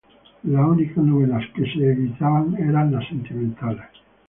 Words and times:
Las 0.45 0.65
únicas 0.65 0.97
novelas 0.97 1.43
que 1.53 1.61
se 1.71 1.91
evitaban 1.91 2.55
eran 2.57 2.91
las 2.91 3.07
sentimentales. 3.07 3.85